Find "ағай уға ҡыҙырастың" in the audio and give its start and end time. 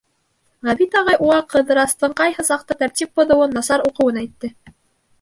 1.01-2.17